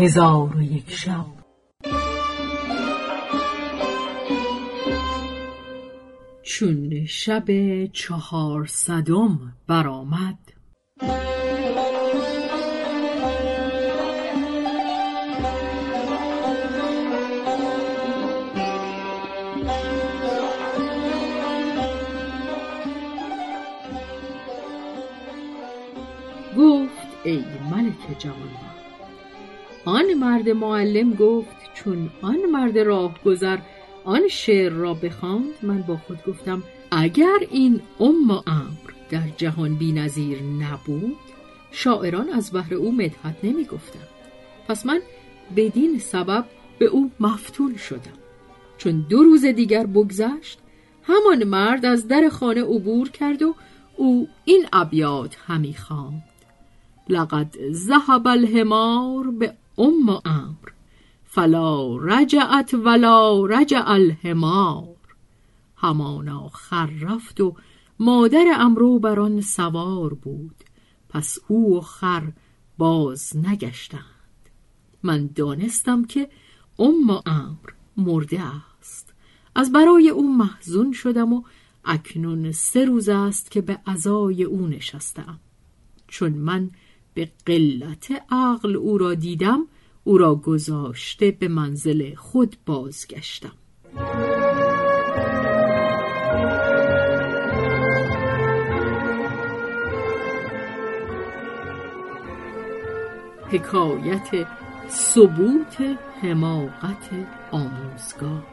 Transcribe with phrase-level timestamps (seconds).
[0.00, 1.26] هزار و یک شب.
[6.42, 7.44] چون شب
[7.86, 10.38] چهارصدم برآمد.
[30.30, 33.58] مرد معلم گفت چون آن مرد راهگذر
[34.04, 40.42] آن شعر را بخواند من با خود گفتم اگر این ام امر در جهان بینظیر
[40.42, 41.16] نبود
[41.70, 44.08] شاعران از بهر او مدحت نمی گفتند.
[44.68, 45.00] پس من
[45.56, 46.44] بدین سبب
[46.78, 48.18] به او مفتون شدم.
[48.78, 50.58] چون دو روز دیگر بگذشت
[51.02, 53.54] همان مرد از در خانه عبور کرد و
[53.96, 56.22] او این ابیات همی خواند.
[57.08, 60.70] لقد ذهب الحمار به ام امر
[61.24, 64.96] فلا رجعت ولا رجع الحمار
[65.76, 67.56] همانا خر رفت و
[67.98, 70.54] مادر امرو بر آن سوار بود.
[71.08, 72.32] پس او و خر
[72.78, 74.04] باز نگشتند.
[75.02, 76.30] من دانستم که
[76.78, 79.14] ام امر مرده است.
[79.54, 81.42] از برای او محزون شدم و
[81.84, 85.40] اکنون سه روز است که به عزای او نشستم.
[86.08, 86.70] چون من
[87.14, 89.66] به قلت عقل او را دیدم
[90.04, 93.52] او را گذاشته به منزل خود بازگشتم.
[103.50, 104.46] حکایت
[104.88, 107.10] ثبوت حماقت
[107.52, 108.49] آموزگار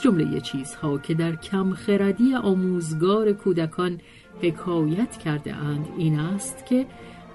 [0.00, 4.00] جمله چیزها که در کم خردی آموزگار کودکان
[4.42, 6.86] حکایت کرده اند این است که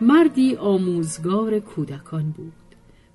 [0.02, 2.54] مردی آموزگار کودکان بود.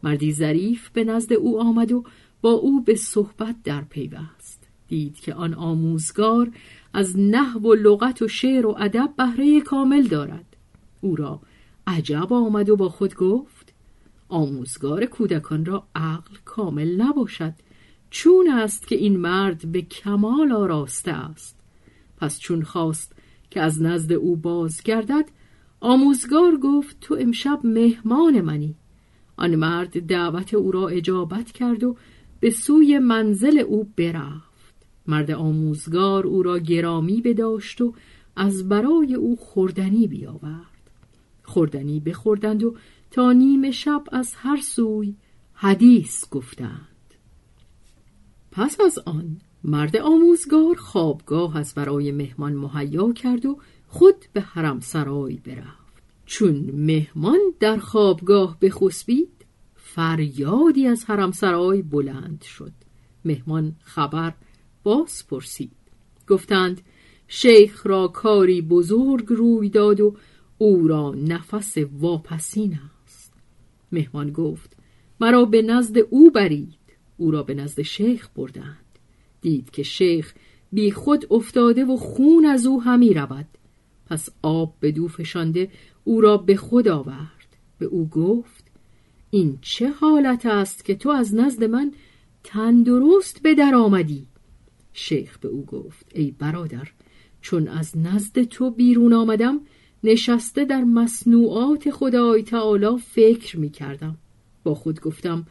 [0.03, 2.05] مردی ظریف به نزد او آمد و
[2.41, 4.69] با او به صحبت در پیوست.
[4.89, 6.51] دید که آن آموزگار
[6.93, 10.57] از نحو و لغت و شعر و ادب بهره کامل دارد.
[11.01, 11.41] او را
[11.87, 13.75] عجب آمد و با خود گفت
[14.29, 17.55] آموزگار کودکان را عقل کامل نباشد.
[18.11, 21.61] چون است که این مرد به کمال آراسته است.
[22.17, 23.13] پس چون خواست
[23.51, 25.25] که از نزد او بازگردد
[25.81, 28.75] آموزگار گفت تو امشب مهمان منی.
[29.37, 31.97] آن مرد دعوت او را اجابت کرد و
[32.41, 34.75] به سوی منزل او برفت.
[35.07, 37.95] مرد آموزگار او را گرامی بداشت و
[38.37, 40.91] از برای او خوردنی بیاورد.
[41.43, 42.75] خوردنی بخوردند و
[43.11, 45.15] تا نیم شب از هر سوی
[45.53, 46.98] حدیث گفتند.
[48.59, 53.59] پس از آن مرد آموزگار خوابگاه از برای مهمان مهیا کرد و
[53.89, 56.03] خود به حرم سرای برفت.
[56.27, 62.73] چون مهمان در خوابگاه بخسبید فریادی از حرم سرای بلند شد.
[63.25, 64.35] مهمان خبر
[64.83, 65.73] باز پرسید.
[66.29, 66.81] گفتند
[67.29, 70.17] شیخ را کاری بزرگ روی داد و
[70.59, 73.33] او را نفس واپسین است.
[73.93, 74.77] مهمان گفت
[75.21, 76.78] مرا به نزد او برید.
[77.19, 78.85] او را به نزد شیخ بردند.
[79.41, 80.35] دید که شیخ
[80.73, 83.47] بی خود افتاده و خون از او همی رود.
[84.07, 85.71] پس آب به دو فشانده
[86.05, 87.57] او را به خود آورد.
[87.79, 88.65] به او گفت
[89.31, 91.93] این چه حالت است که تو از نزد من
[92.45, 94.27] تندرست به در آمدی؟
[94.93, 96.89] شیخ به او گفت ای برادر
[97.41, 99.61] چون از نزد تو بیرون آمدم
[100.05, 104.17] نشسته در مصنوعات خدای تعالی فکر می کردم.
[104.65, 105.47] با خود گفتم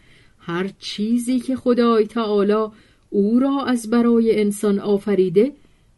[0.47, 2.65] هر چیزی که خدای تعالی
[3.09, 5.51] او را از برای انسان آفریده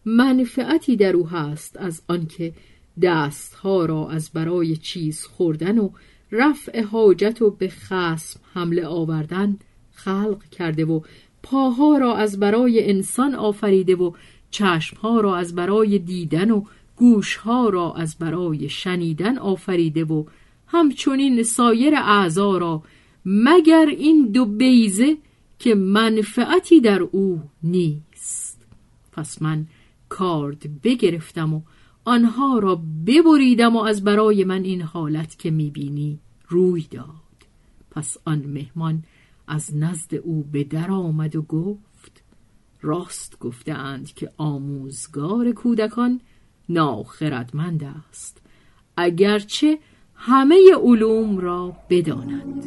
[0.05, 2.53] منفعتی در او هست از آنکه
[3.01, 5.89] دستها را از برای چیز خوردن و
[6.31, 9.57] رفع حاجت و به خسم حمله آوردن
[9.91, 11.01] خلق کرده و
[11.43, 14.11] پاها را از برای انسان آفریده و
[14.51, 16.63] چشمها را از برای دیدن و
[16.95, 20.23] گوشها را از برای شنیدن آفریده و
[20.67, 22.83] همچنین سایر اعضا را
[23.25, 25.17] مگر این دو بیزه
[25.59, 28.65] که منفعتی در او نیست.
[29.11, 29.67] پس من
[30.09, 31.61] کارد بگرفتم و
[32.05, 37.05] آنها را ببریدم و از برای من این حالت که می‌بینی روی داد.
[37.91, 39.03] پس آن مهمان
[39.47, 42.23] از نزد او به در آمد و گفت
[42.81, 46.21] راست گفتند که آموزگار کودکان
[46.69, 48.41] ناخردمند است.
[48.97, 49.79] اگرچه
[50.21, 52.65] همه علوم را بداند.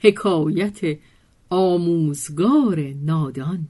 [0.00, 0.98] حکایت
[1.50, 3.68] آموزگار نادان.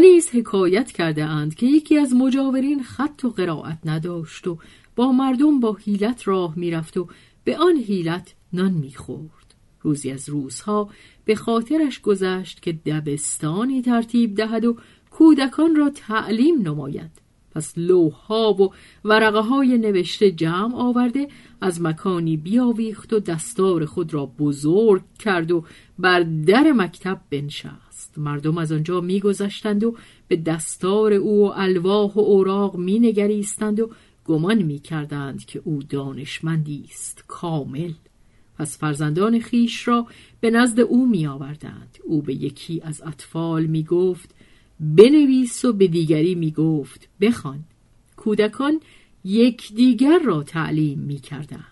[0.00, 4.58] نیز حکایت کرده اند که یکی از مجاورین خط و قرائت نداشت و
[4.96, 7.08] با مردم با حیلت راه می‌رفت و
[7.44, 9.54] به آن حیلت نان می‌خورد.
[9.82, 10.90] روزی از روزها
[11.24, 14.76] به خاطرش گذشت که دبستانی ترتیب دهد و
[15.10, 17.10] کودکان را تعلیم نماید.
[17.54, 18.72] پس لوحها و
[19.04, 21.28] ورقه های نوشته جمع آورده
[21.60, 25.64] از مکانی بیاویخت و دستار خود را بزرگ کرد و
[25.98, 27.85] بر در مکتب بنشست.
[28.16, 29.96] مردم از آنجا میگذشتند و
[30.28, 33.90] به دستار او و الواح و اوراق مینگریستند و
[34.24, 37.92] گمان می‌کردند که او دانشمندی است کامل
[38.58, 40.06] پس فرزندان خیش را
[40.40, 41.98] به نزد او می آوردند.
[42.04, 44.34] او به یکی از اطفال می گفت
[44.80, 47.64] بنویس و به دیگری می گفت بخوان.
[48.16, 48.80] کودکان
[49.24, 51.62] یکدیگر را تعلیم می کردند.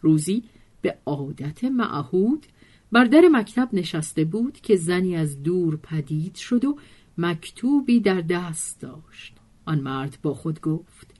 [0.00, 0.42] روزی
[0.82, 2.46] به عادت معهود
[2.92, 6.76] بر در مکتب نشسته بود که زنی از دور پدید شد و
[7.18, 9.34] مکتوبی در دست داشت.
[9.64, 11.14] آن مرد با خود گفت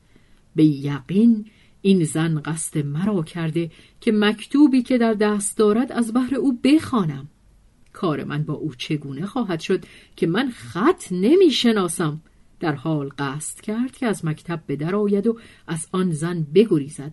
[0.57, 1.47] به یقین
[1.83, 3.71] این زن قصد مرا کرده
[4.01, 7.29] که مکتوبی که در دست دارد از بحر او بخوانم.
[7.93, 9.85] کار من با او چگونه خواهد شد
[10.17, 12.21] که من خط نمی شناسم
[12.61, 17.13] در حال قصد کرد که از مکتب به در آید و از آن زن بگریزد.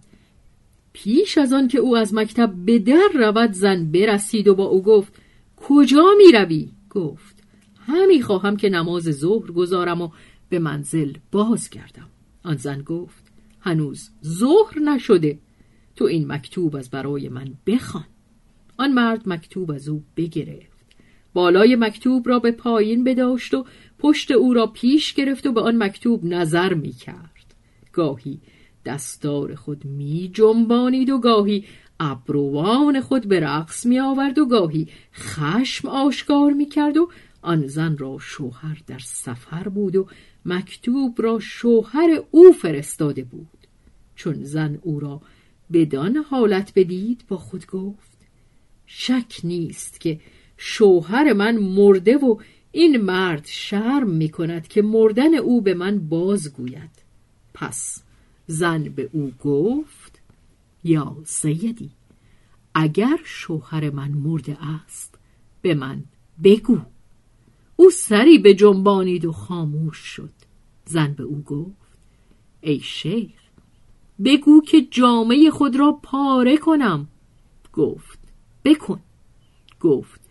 [1.04, 4.84] پیش از آن که او از مکتب به در رود زن برسید و با او
[4.84, 5.14] گفت
[5.58, 7.44] کجا می روی؟ گفت
[7.80, 10.10] همی خواهم که نماز ظهر گذارم و
[10.50, 12.08] به منزل بازگردم.
[12.44, 13.24] آن زن گفت
[13.60, 15.40] هنوز ظهر نشده
[15.96, 18.06] تو این مکتوب از برای من بخوان.
[18.78, 20.86] آن مرد مکتوب از او بگرفت
[21.34, 23.66] بالای مکتوب را به پایین بداشت و
[24.00, 27.56] پشت او را پیش گرفت و به آن مکتوب نظر می کرد
[27.94, 28.40] گاهی
[28.88, 31.66] دستار خود می جنبانید و گاهی
[32.00, 37.10] ابروان خود به رقص می آورد و گاهی خشم آشکار می کرد و
[37.42, 40.08] آن زن را شوهر در سفر بود و
[40.46, 43.68] مکتوب را شوهر او فرستاده بود.
[44.16, 45.22] چون زن او را
[45.74, 48.18] بدان حالت بدید با خود گفت
[48.86, 50.20] شک نیست که
[50.58, 52.38] شوهر من مرده و
[52.72, 56.92] این مرد شرم می کند که مردن او به من بازگوید.
[57.54, 58.07] پس
[58.48, 60.22] زن به او گفت
[60.84, 61.92] یا سیدی
[62.74, 65.20] اگر شوهر من مرده است
[65.62, 66.04] به من
[66.44, 66.80] بگو.
[67.76, 70.32] او سری به جنبانید و خاموش شد.
[70.86, 71.98] زن به او گفت
[72.62, 73.40] ای شیخ
[74.26, 77.08] بگو که جامعه خود را پاره کنم.
[77.74, 78.20] گفت
[78.66, 79.00] بکن.
[79.82, 80.22] گفت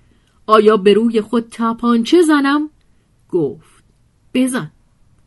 [0.47, 2.71] آیا به روی خود تپانچه زنم؟
[3.29, 3.85] گفت
[4.35, 4.73] بزن.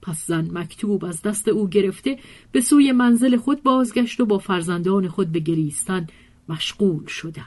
[0.09, 2.17] پس زن مکتوب از دست او گرفته
[2.51, 6.07] به سوی منزل خود بازگشت و با فرزندان خود به گریستن
[6.49, 7.45] مشغول شدند.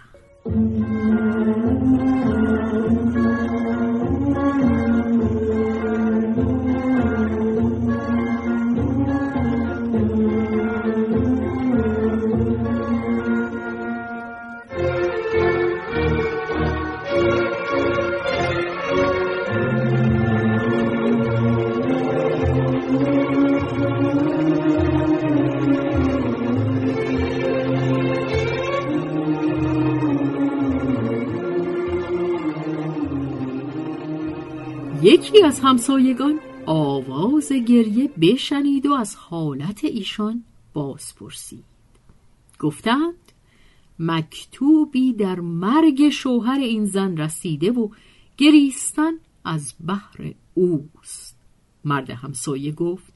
[35.02, 41.64] یکی از همسایگان آواز گریه بشنید و از حالت ایشان باز پرسید
[42.58, 43.32] گفتند
[43.98, 47.88] مکتوبی در مرگ شوهر این زن رسیده و
[48.36, 49.12] گریستن
[49.44, 51.36] از بحر اوست.
[51.84, 53.11] مرد همسایه گفت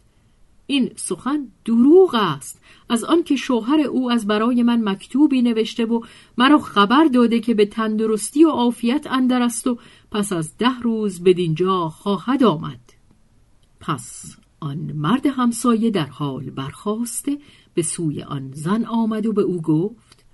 [0.66, 2.60] این سخن دروغ است.
[2.88, 6.00] از آنکه شوهر او از برای من مکتوبی نوشته و
[6.38, 9.78] مرا خبر داده که به تندرستی و عافیت اندر است و
[10.10, 12.80] پس از ده روز بدینجا خواهد آمد.
[13.80, 17.38] پس آن مرد همسایه در حال برخواسته
[17.74, 20.24] به سوی آن زن آمد و به او گفت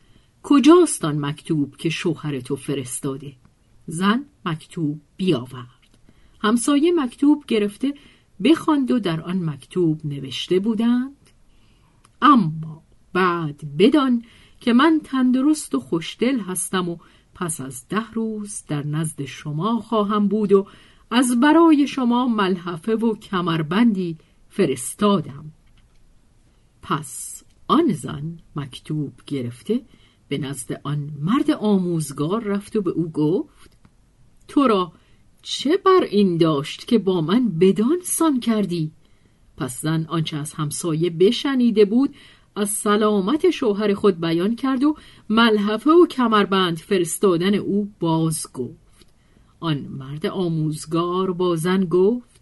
[0.42, 3.32] کجاست آن مکتوب که شوهر تو فرستاده؟
[3.86, 5.98] زن مکتوب بیاورد.
[6.40, 7.94] همسایه مکتوب گرفته
[8.44, 11.30] بخواند و در آن مکتوب نوشته بودند
[12.22, 12.82] اما
[13.12, 14.24] بعد بدان
[14.60, 16.96] که من تندرست و خوشدل هستم و
[17.34, 20.66] پس از ده روز در نزد شما خواهم بود و
[21.10, 24.18] از برای شما ملحفه و کمربندی
[24.48, 25.52] فرستادم.
[26.82, 29.80] پس آن زن مکتوب گرفته
[30.28, 33.76] به نزد آن مرد آموزگار رفت و به او گفت
[34.48, 34.92] تو را
[35.42, 38.90] چه بر این داشت که با من بدان سان کردی؟
[39.56, 42.14] پس زن آنچه از همسایه بشنیده بود
[42.56, 44.96] از سلامت شوهر خود بیان کرد و
[45.28, 49.06] ملحفه و کمربند فرستادن او باز گفت.
[49.60, 52.40] آن مرد آموزگار با زن گفت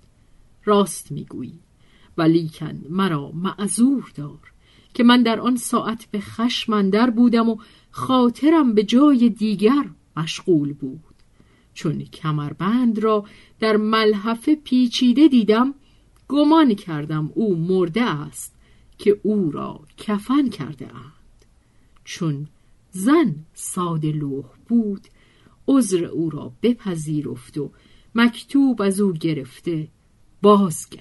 [0.64, 1.58] راست می‌گویی
[2.18, 4.52] ولیکن مرا معذور دار
[4.94, 7.56] که من در آن ساعت به خشم بودم و
[7.90, 9.84] خاطرم به جای دیگر
[10.16, 11.09] مشغول بود.
[11.74, 13.24] چون کمربند را
[13.60, 15.74] در ملحفه پیچیده دیدم
[16.28, 18.54] گمان کردم او مرده است
[18.98, 21.44] که او را کفن کرده اند
[22.04, 22.46] چون
[22.90, 25.08] زن ساده لوح بود
[25.68, 27.70] عذر او را بپذیرفت و
[28.14, 29.88] مکتوب از او گرفته
[30.42, 31.00] بازگشت.